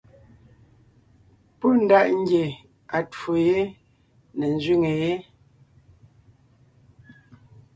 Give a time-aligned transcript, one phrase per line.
[1.59, 2.45] Pɔ́ ndaʼ ngie
[2.97, 3.59] atwó yé
[4.37, 5.13] ne ńzẅíŋe yé.